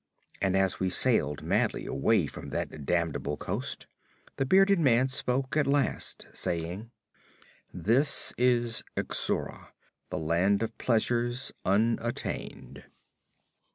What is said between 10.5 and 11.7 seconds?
of Pleasures